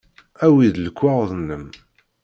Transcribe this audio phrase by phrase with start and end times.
[0.45, 1.65] Awi-d lekwaɣeḍ-nnem.